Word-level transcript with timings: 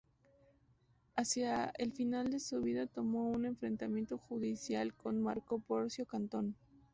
Hacia 1.15 1.71
el 1.77 1.91
final 1.93 2.31
de 2.31 2.39
su 2.39 2.59
vida 2.63 2.87
tuvo 2.87 3.27
un 3.29 3.45
enfrentamiento 3.45 4.17
judicial 4.17 4.95
con 4.95 5.21
Marco 5.21 5.59
Porcio 5.59 6.07
Catón. 6.07 6.55